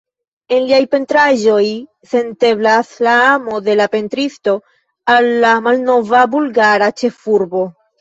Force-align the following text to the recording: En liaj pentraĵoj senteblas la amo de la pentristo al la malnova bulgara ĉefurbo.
En 0.55 0.63
liaj 0.69 0.77
pentraĵoj 0.95 1.65
senteblas 2.13 2.91
la 3.09 3.15
amo 3.27 3.61
de 3.69 3.77
la 3.83 3.89
pentristo 3.99 4.57
al 5.17 5.33
la 5.47 5.55
malnova 5.71 6.27
bulgara 6.37 6.93
ĉefurbo. 7.01 7.67